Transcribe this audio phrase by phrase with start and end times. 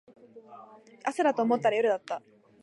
[1.03, 2.23] 朝だと思ったら夜だった